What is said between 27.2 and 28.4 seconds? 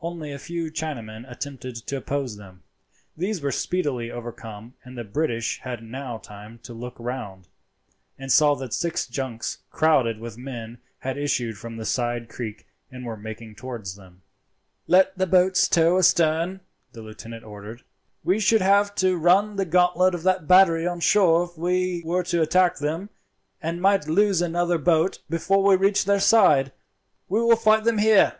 We will fight them here."